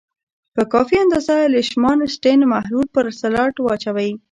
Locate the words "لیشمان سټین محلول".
1.53-2.87